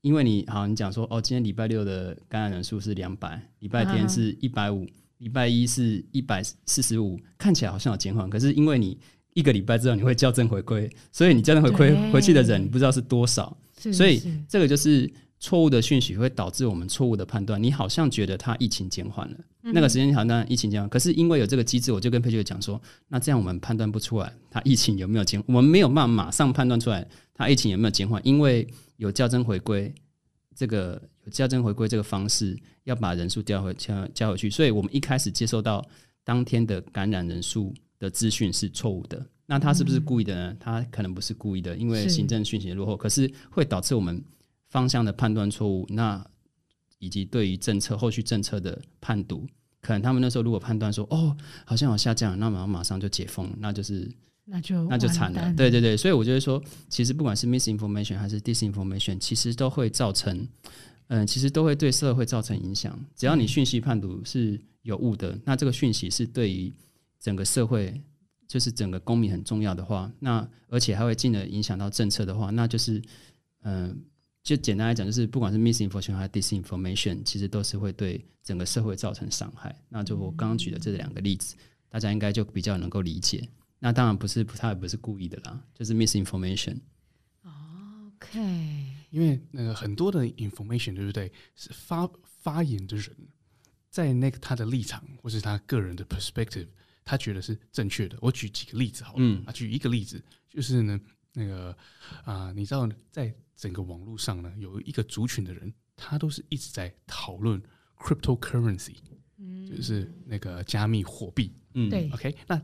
[0.08, 4.86] 因为你好，你讲说哦，今天礼拜六的感染人数是两百，礼拜天是一百五，
[5.18, 8.98] 礼拜一是一百四十五，看起来好像有减缓，可是因为你
[9.34, 13.54] 一个礼拜之后你会校正回归，所以你校正回归回去的人你不知道是多少，
[13.92, 17.62] 所以这个就是错误的讯息会导致我们错误的判断。
[17.62, 28.66] 你好像觉得它疫情减缓了，那个时间好像疫情减缓，可是因为有这个机制，我就跟佩奇讲说，那这样我们判断不出来它疫情有没有减，我们没有办法马上判断出来它疫情有没有减缓，因为。
[28.98, 29.94] 有校正回归，
[30.56, 35.86] 这个有校正回归这个方式，要把人数调回加加回去，所以我们一开始接收到
[36.24, 39.24] 当天的感染人数的资讯是错误的。
[39.46, 40.56] 那他是不是故意的呢？
[40.58, 44.20] 他可能不是故意的，因为行政讯息落后，可是会导致我们
[44.68, 45.86] 方向的判断错误。
[45.90, 46.24] 那
[46.98, 49.46] 以及对于政策后续政策的判读，
[49.80, 54.10] 可能他们那时候如果判断说哦，好像有下降，那马上马上就解封，那就是。
[54.50, 60.34] 那就那就惨了，对对对，所以我觉得说，其实不管是 misinformation 还是 disinformation，其实都会造成，
[61.08, 62.98] 嗯、呃，其实都会对社会造成影响。
[63.14, 66.72] 只要你讯息判读是有误的，那这个讯息是对于
[67.20, 68.00] 整个社会，
[68.46, 73.02] 就是整个公民很重要的话，那而且还会进而影响到政策的话，那就是，
[73.64, 73.94] 嗯、呃，
[74.48, 79.78] 就简单来讲，就是不管是 misinformation 还是 disinformation，其实都是会对整个社会造成伤害。
[79.90, 81.54] 那就我刚刚举的这两个例子，
[81.90, 83.46] 大家应该就比较能够理解。
[83.78, 86.78] 那当然不是，他也不是故意的啦，就是 misinformation。
[87.44, 88.38] OK，
[89.10, 91.30] 因为那个很多的 information，对不对？
[91.54, 93.14] 是发发言的人
[93.90, 96.68] 在那个他的立场或是他个人的 perspective，
[97.04, 98.16] 他觉得是正确的。
[98.22, 100.98] 我举几个例子好了，嗯，啊，举一个例子就是呢，
[101.38, 101.70] 那个
[102.24, 107.62] 啊、呃，你知道，在整个网络上呢，有一个族群的人，他都是一直在讨论
[107.96, 108.96] cryptocurrency，
[109.38, 112.60] 嗯，就是那个加密货币，嗯，对，OK，那。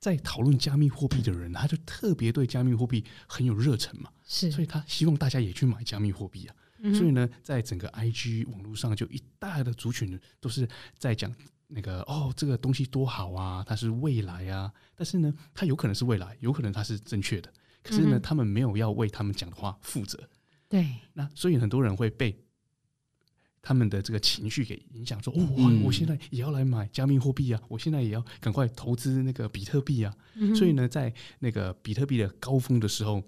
[0.00, 6.54] 在讨论加密货币的人，他就特别对加密货币很有热忱嘛，是，所以他希望大家也去买加密货币啊。
[6.80, 11.34] 嗯、所以呢，在整个 IG 网络上，就一大的族群都是在讲
[11.68, 14.70] 那个哦，这个东西多好啊，它是未来啊。
[14.94, 17.50] 但是呢，它有可能是未来，有可能它是正确的，
[17.84, 20.28] 可是呢，嗯、他们没有要为他们讲的话负责。
[20.68, 22.36] 对，那所以很多人会被。
[23.66, 27.58] 他们的这个情绪给影响，说：“哦，我现在也要来买加密货币啊！
[27.66, 30.14] 我现在也要赶快投资那个比特币啊！”
[30.54, 33.22] 所以呢，在那个比特币的高峰的时候，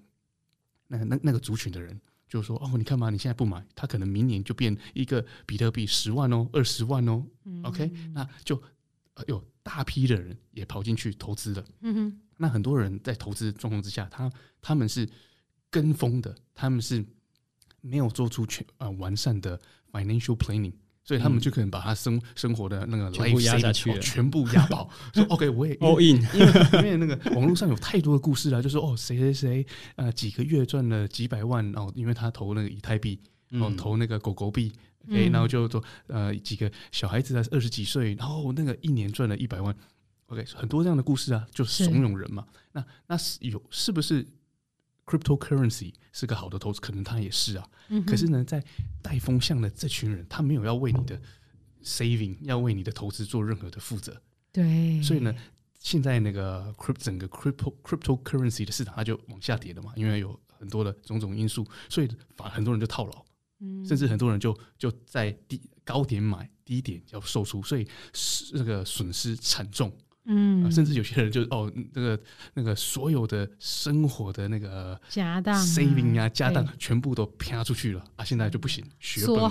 [0.88, 7.24] 那那那个族群的人就说：“哦，你看嘛，你现在不买，他可能明年就变一个比特币十万哦，二十万哦。
[7.64, 8.62] ”OK，那就
[9.28, 11.64] 有大批的人也跑进去投资了。
[12.37, 15.09] 那很多人在投资状况之下，他他们是
[15.70, 17.05] 跟风的，他们是
[17.81, 19.61] 没有做出全呃完善的。
[19.92, 24.90] Financial planning，所以他们就可能把他生生活的那个全部压下去，全部压爆。
[25.14, 33.18] 说 OK，我也 all in，因为因为那个网络上有太多的故事了，就说哦，谁谁谁呃几个月赚了几百万哦，因为他投那个以太币，
[33.53, 34.70] 哦投那个狗狗币，
[35.09, 39.75] 哎，然后就说呃几个小孩子在二十几岁，然后那个一年赚了一百万。
[40.26, 42.46] OK，很多这样的故事啊，就怂恿人嘛。
[42.72, 44.26] 那那是有是不是
[45.04, 47.70] ？Cryptocurrency 是个好的投资，可能它也是啊。
[47.90, 48.60] 嗯、可是呢，在
[49.00, 51.22] 带风向的这群人，他没有要为你的
[51.84, 54.20] saving，要为你的投资做任何的负责。
[54.50, 55.00] 对。
[55.00, 55.32] 所以呢，
[55.78, 63.24] 现在那个 crypt 整个 crypto cryptocurrency 的市场，它就往下跌了嘛，因为有很多的种种因素，所以反很多人就套牢，
[63.60, 69.96] 嗯、甚至很多人就就在低高点买，低点要售出，所以是那个损失惨重。
[70.26, 72.20] 嗯、啊，甚至有些人就哦，那个
[72.54, 78.24] 那个所有的生活的那个家当 saving 啊，家当全部都啪出去了啊！
[78.24, 79.48] 现在就不行，血本无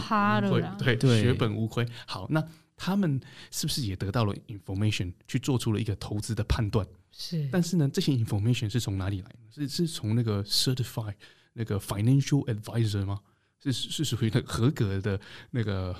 [0.49, 1.87] 亏，对对，血本无亏。
[2.05, 3.19] 好，那他们
[3.51, 6.85] 是不是也得到了 information，去做出了一个投资的判断？
[7.11, 9.31] 是，但是呢，这些 information 是从哪里来？
[9.49, 11.13] 是是从那个 certified
[11.53, 13.19] 那个 financial advisor 吗？
[13.63, 15.17] 是是属于那个合格的
[15.51, 15.95] 那个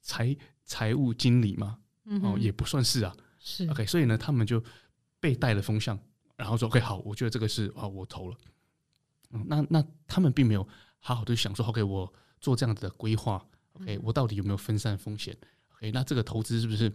[0.00, 1.78] 财财务经理吗？
[2.22, 3.12] 哦，也不算是啊。
[3.42, 4.62] 是 OK，所以呢，他们就
[5.18, 5.98] 被带了风向，
[6.36, 8.36] 然后说 OK 好，我觉得这个是啊，我投了。
[9.30, 10.66] 嗯，那那他们并没有
[10.98, 15.36] 好好的想说 OK，我做这样子的规划，OK，我到底有没有分散风险
[15.74, 16.92] ？OK，那这个投资是不是？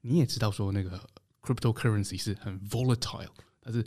[0.00, 0.98] 你也知道说那个
[1.42, 3.28] cryptocurrency 是很 volatile，
[3.60, 3.86] 它是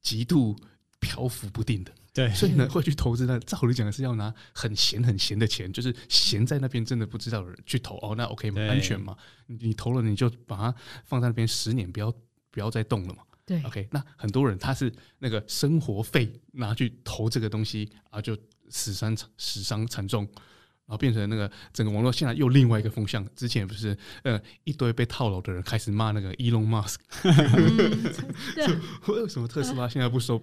[0.00, 0.56] 极度
[0.98, 1.92] 漂浮不定的。
[2.18, 8.60] 对，所以呢，会去投资呢，照理讲是要拿很闲很闲的钱，就是闲在那边真的不知道的人去投哦，那 OK 吗？
[8.62, 9.16] 安全嘛？
[9.46, 12.12] 你投了你就把它放在那边十年，不要
[12.50, 13.22] 不要再动了嘛。
[13.46, 13.88] 对，OK。
[13.92, 18.36] 那很多人他是那个生活费拿去投这个东西啊，就
[18.68, 23.24] 死伤死伤惨重，然后变成那个整个网络现在又另外一个风向。
[23.36, 26.96] 之前不是呃一堆被套牢的人开始骂那个 Elon Musk，
[29.06, 30.42] 为什么特斯拉现在不收？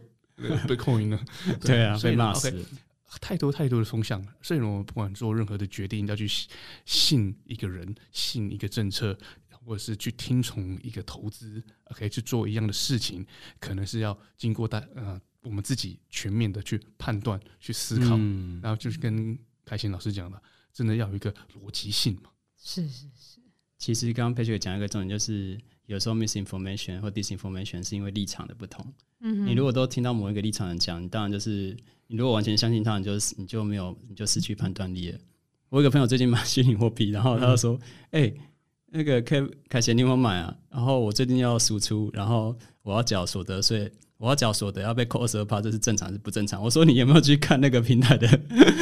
[0.68, 1.26] 被控赢了，
[1.62, 2.66] 对啊，被骂死。
[3.22, 6.28] 太多太多的风向了，所以我们不管做任何的决定，要去
[6.86, 9.18] 信一个人、信一个政策，
[9.50, 13.26] 或者是去听从一个投资，OK，去做一样的事情，
[13.58, 20.42] 可能是要经过大呃我们自己全面的去判断、去思考，嗯、然后就是跟开心老师讲的，
[20.74, 22.32] 真的要有一个逻辑性嘛。
[22.62, 23.40] 是是是。
[23.78, 28.86] 其实刚刚 Patrick 讲一个重点，就是有时候 misinformation 或 disinformation 是因为立场的不同。
[29.22, 31.76] 嗯你如果都听到某一个立场人讲，你当然就是
[32.08, 35.18] 你如果完全相信他，你就你就没有你就失去判断力了。
[35.70, 37.80] 我有个朋友最近买虚拟货币，然后他就说
[38.12, 38.38] ：“哎、嗯欸，
[38.92, 40.56] 那个凯凯贤，你有没有买啊？
[40.70, 48.28] 然后我最近要输出，然后我要缴所得税，我要缴所得要被扣二十二趴，这是正常是不正常？”我说：“你有没有去看那个平台的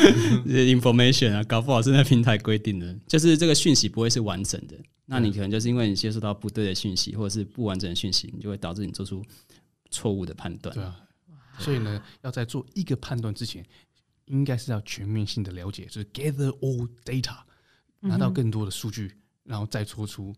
[0.45, 1.43] information 啊？
[1.45, 4.75] 搞不好是那平台规定的，就是这个讯息不会是完整的。
[5.05, 9.23] 那你可能就是因为你接收到不对的讯息，或者是不完整的讯息，你就会导致你做出。”
[9.95, 11.07] 错误的判断，对啊，
[11.59, 13.63] 所以呢，要在做一个判断之前，
[14.25, 17.37] 应该是要全面性的了解，就是 gather all data，
[17.99, 20.35] 拿到更多的数据，然后再做出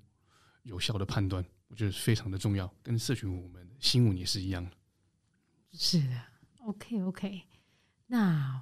[0.63, 2.69] 有效的判断，我觉得非常的重要。
[2.84, 4.69] 跟社群我们新闻也是一样。
[5.71, 6.21] 是的
[6.65, 7.43] ，OK OK，
[8.08, 8.62] 那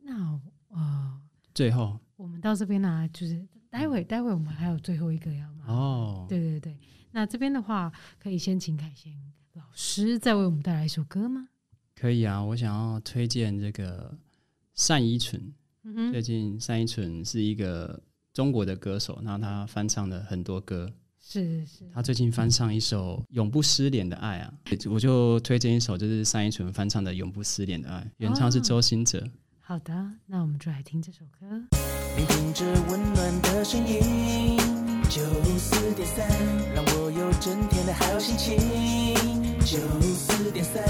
[0.00, 1.22] 那呃，
[1.54, 5.64] 最后我们到这边呢，就是待会待会我们还有最后一个要吗？
[5.66, 6.76] 哦，对对对，
[7.12, 9.12] 那这边的话可以先请凯先。
[9.54, 11.48] 老师再为我们带来一首歌吗？
[11.96, 14.16] 可以啊，我想要推荐这个
[14.86, 15.52] 单依纯。
[15.82, 18.00] 嗯、最近单依纯是一个
[18.32, 20.92] 中国的歌手，然后他翻唱了很多歌。
[21.20, 24.54] 是是，他最近翻唱一首《永不失联的爱》啊，
[24.88, 29.18] 我就推荐一首，就是单依纯翻唱的《永不失联的爱》，原唱是周兴哲。
[29.18, 29.30] 哦。
[29.68, 29.92] 好的，
[30.24, 31.46] 那我们就来听这首歌。
[32.16, 34.56] 聆听着温暖的声音，
[35.10, 35.20] 九
[35.58, 36.26] 四点三，
[36.74, 38.56] 让我有整天的好心情。
[39.66, 40.82] 九四点三，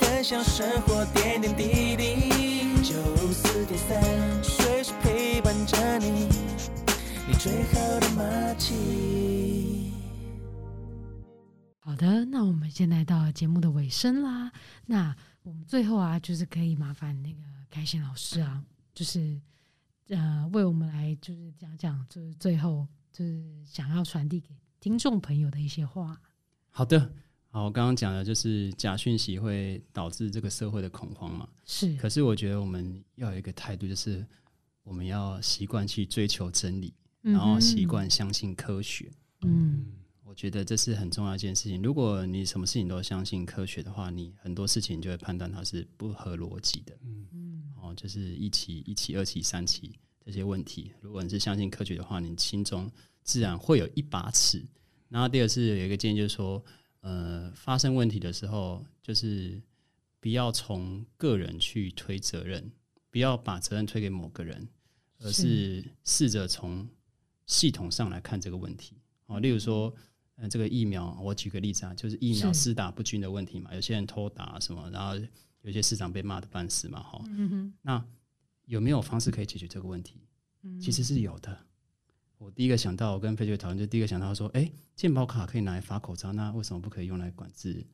[0.00, 2.82] 分享生活点点滴滴。
[2.82, 2.96] 九
[3.32, 6.26] 四点三，随时陪伴着你，
[7.28, 9.92] 你最好的麻吉。
[11.78, 14.50] 好的，那我们现在到节目的尾声啦。
[14.84, 17.38] 那我们最后啊，就是可以麻烦那个
[17.76, 19.38] 凯贤老师啊，就是
[20.08, 26.18] 呃，为我们来就是讲讲，就是最后就是想要传递给听众朋友的一些话。
[26.70, 27.12] 好的。
[27.50, 31.46] 好，我刚刚讲的就是假讯息会导致这个社会的恐慌嘛？
[31.66, 31.94] 是。
[31.98, 34.26] 可是我觉得我们要有一个态度，就是
[34.82, 39.12] 我们要习惯去追求真理，嗯、然后习惯相信科学。
[39.42, 39.84] 嗯，
[40.24, 41.82] 我觉得这是很重要一件事情。
[41.82, 46.98] 如果你什么事情都相信科学的话，你很多事情就会判断它是不合逻辑的。
[47.02, 47.45] 嗯嗯。
[47.86, 49.92] 哦，就是一期、一期、二期、三期
[50.24, 52.90] 这些问题，如果你是相信科学的话，你心中
[53.22, 54.64] 自然会有一把尺。
[55.08, 56.62] 然后第二是有一个建议，就是说。
[57.02, 59.62] 呃，发生问题的时候，就是
[60.18, 62.72] 不要从个人去推责任，
[63.12, 64.68] 不要把责任推给某个人，
[65.20, 66.88] 而是试着从
[67.46, 68.96] 系统上来看这个问题。
[69.26, 69.94] 哦，例如说，
[70.34, 75.14] 呃，这个疫苗，我举个例子啊，就是疫苗施打不均的问题嘛，有些人偷打什么，然后
[75.66, 77.20] 有些市长被骂的半死嘛，哈。
[77.26, 77.72] 嗯哼。
[77.82, 78.04] 那
[78.66, 80.20] 有没有方式可以解决这个问题？
[80.80, 81.58] 其实是有的。
[82.38, 87.84] 我第一个想到，我跟佩雪讨论，就第一个想到说，哎、欸，健保卡可以拿来发口罩，那为什么不可以用来管制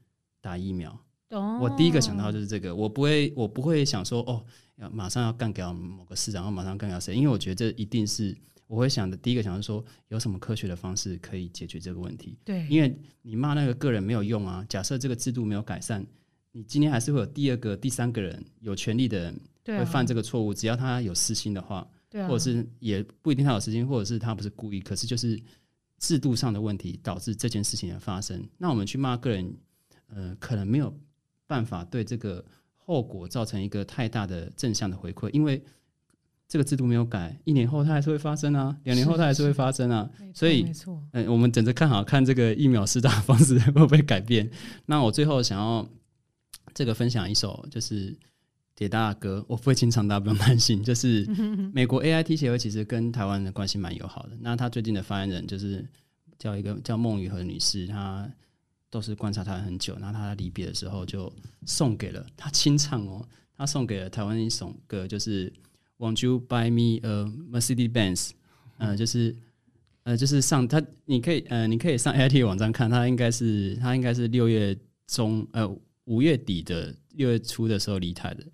[0.41, 0.99] 打疫苗？
[1.31, 4.45] 哦、我第一个想到就是这个，我不会，我不会想说，哦，
[4.77, 7.14] 要马上要干掉某个市长，然后马上干掉谁？
[7.14, 9.16] 因为我觉得这一定是我会想的。
[9.16, 12.37] 第一个想到说，有什么科学的方式可以解决这个问题？
[12.45, 14.64] 对，因为你骂那个个人没有用啊。
[14.68, 16.05] 假设这个制度没有改善，
[16.53, 19.40] 你今天还是会有第二个、第三个人有权利的人
[19.78, 21.86] 会犯这个错误，只要他有私心的话。
[22.14, 25.40] 啊、或者是也不一定他有私心，或者是他不是故意，可是就是
[25.98, 28.46] 制度上的问题导致这件事情的发生。
[28.59, 29.57] 那我们去骂个人，
[30.09, 30.94] 呃，可能没有
[31.46, 32.44] 办法对这个
[32.76, 35.64] 后果造成一个太大的正向的回馈，因为
[36.46, 40.11] 这个制度没有改，一年后它还是会发生啊，两年后它还是会发生啊。
[40.34, 40.70] 所以，
[41.12, 44.50] 嗯，我们等着看好看这个疫苗施打方式会不会改变。
[44.84, 45.88] 那我最后想要
[46.75, 48.14] 这个分享一首，就是
[48.75, 50.83] 铁大的歌，我不会清唱，大家不用担心。
[50.85, 51.27] 就是
[51.73, 54.37] 美国 AIT 协会其实跟台湾的关系蛮友好的。
[54.41, 55.85] 那他最近的发言人就是
[56.39, 58.31] 叫一个叫孟雨和女士，她
[58.91, 59.97] 都是观察台湾很久。
[60.01, 61.33] 然后她离别的时候就
[61.66, 65.53] 送给了她清唱哦，她送给了台湾一首歌，就是。
[65.99, 68.31] Won't you buy me a Mercedes Benz？
[68.79, 69.37] 呃，就是
[70.03, 75.64] 呃，就是上他，你可以呃，你可以上 AIT 网站看，他应该是他应该是六月中呃
[76.05, 78.44] 五月底的六月初的时候离台的。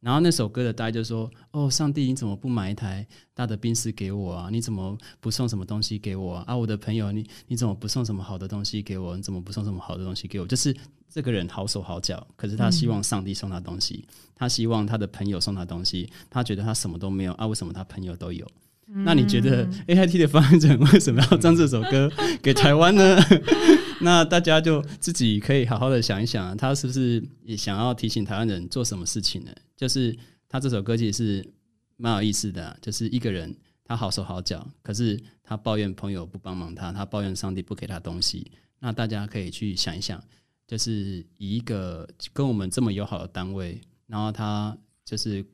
[0.00, 4.48] 然后那首歌的大概就说：“哦，上帝，你怎么不买一台大的宾士给我啊？
[4.50, 6.44] 你怎么不送什么东西给我啊？
[6.46, 9.14] 啊，我的朋友，你你怎么不送什么好的东西给我？
[9.14, 10.46] 你怎么不送什么好的东西给我？
[10.46, 10.74] 就是
[11.10, 17.46] 这个人好手好脚，可是他希望上帝送他东西，他希望他的朋友送他东西，他觉得他什么都没有啊？
[17.46, 18.46] 为什么他朋友都有？”
[18.92, 22.10] 那你觉得 AIT 的发言人为什么要将这首歌
[22.42, 23.16] 给台湾呢？
[24.00, 29.52] 那大家就自己可以好好的想一想，他是不是也想要提醒台湾人做什么事情呢？
[29.76, 30.16] 就是
[30.48, 31.52] 他这首歌其实是
[31.96, 38.50] 蛮有意思的，就是一个人他好手好脚，可是他抱怨朋友不帮忙他，他抱怨上帝不给他东西。
[38.80, 40.20] 那大家可以去想一想，
[40.66, 45.44] 就是以一个跟我们这么友好的单位，然后他就是。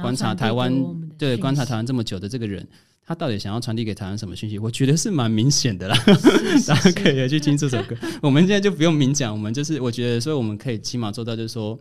[0.00, 0.72] 观察台湾，
[1.18, 2.66] 对，观察台湾这么久的这个人，
[3.04, 4.58] 他到底想要传递给台湾什么讯息？
[4.58, 5.96] 我觉得是蛮明显的啦，
[6.66, 7.96] 大家可以去听这首歌。
[8.22, 11.78] 我们现在就不用明讲，我们就是我觉得，所以我们可以起码做到，就是说，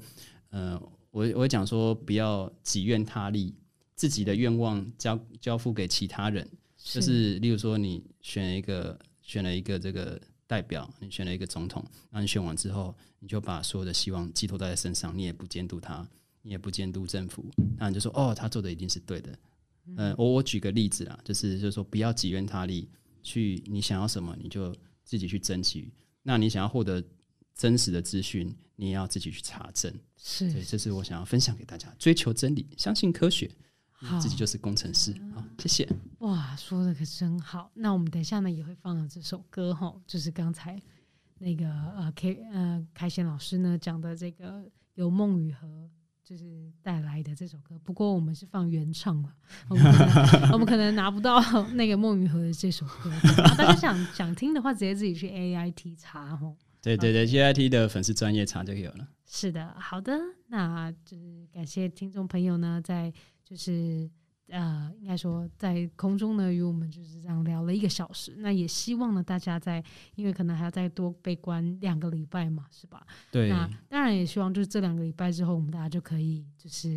[0.49, 0.81] 呃，
[1.11, 3.53] 我我讲说，不要己愿他利，
[3.95, 6.45] 自己的愿望交交付给其他人，
[6.77, 16.05] 就是例如说，你选了一个选了一个这个代表，你选了一个总统，那你选完之后，你就把所有的希望寄托在他身上，你也不监督他。
[16.43, 17.45] 你也不监督政府，
[17.77, 19.37] 那你就说哦，他做的一定是对的。
[19.97, 22.87] 嗯，我我举个例子啊，就是就是说，不要己愿他利，
[23.23, 25.91] 去你想要什么你就自己去争取。
[26.23, 27.03] 那你想要获得
[27.55, 29.91] 真实的资讯，你也要自己去查证。
[30.17, 33.49] 是，所以这是我想要分享给大家：追求真理，相信科学，
[34.21, 35.13] 自己就是工程师。
[35.33, 35.89] 好，谢谢。
[36.19, 37.71] 哇，说的可真好。
[37.73, 40.79] 那我们等一下呢也会放了这首歌哈，就是刚才
[41.39, 45.89] 那个呃 K 呃凯贤老师呢讲的这个有梦雨禾。
[46.31, 49.29] 就是带来的这首歌，不过我们是放原唱了，
[49.67, 50.05] 我们可
[50.39, 51.41] 能，我们可能拿不到
[51.73, 53.11] 那个孟雨禾的这首歌。
[53.35, 56.55] 大家想想听的话，直接自己去 A I T 查哦。
[56.81, 59.09] 对对对，G I T 的粉丝专业查就有了。
[59.25, 60.17] 是的，好的，
[60.47, 63.11] 那就是感谢听众朋友呢，在
[63.43, 64.09] 就是。
[64.51, 68.35] 呃，应该说在空中呢，与我们就是这样聊了一个小时。
[68.39, 69.81] 那也希望呢，大家在
[70.15, 73.07] 因为可能还要再多被关两个礼拜嘛，是吧？
[73.31, 73.47] 对。
[73.49, 76.89] 那当然也希望就是这两个礼拜之后，我们大家就可以就是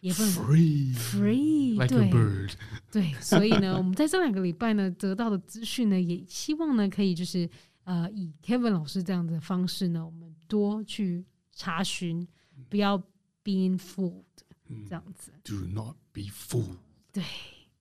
[0.00, 2.52] 也不能 free free like a bird。
[2.92, 7.50] 对，所以呢，我们在这两个礼拜呢得到的资讯呢，也希望呢可以就是
[7.82, 12.24] 呃以 Kevin 老师这样的方式呢，我们多去查询，
[12.68, 12.96] 不要
[13.42, 14.22] being fooled
[14.88, 15.32] 这样子。
[15.42, 16.78] Do not be fooled。
[17.12, 17.22] 对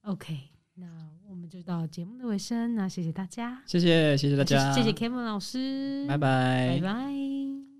[0.01, 0.37] ，OK，
[0.75, 0.85] 那
[1.29, 7.70] 我们就到节目的尾声，那谢谢大家，谢谢谢谢大家，谢谢 Kevin 老师，拜拜，拜拜。